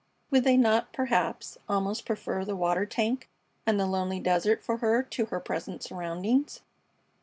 Would 0.31 0.45
they 0.45 0.57
not, 0.57 0.91
perhaps, 0.93 1.59
almost 1.69 2.07
prefer 2.07 2.43
the 2.43 2.55
water 2.55 2.87
tank 2.87 3.29
and 3.67 3.79
the 3.79 3.85
lonely 3.85 4.19
desert 4.19 4.63
for 4.63 4.77
her 4.77 5.03
to 5.03 5.25
her 5.25 5.39
present 5.39 5.83
surroundings? 5.83 6.61